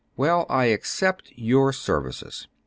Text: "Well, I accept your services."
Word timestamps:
"Well, 0.17 0.47
I 0.49 0.65
accept 0.73 1.31
your 1.35 1.71
services." 1.71 2.47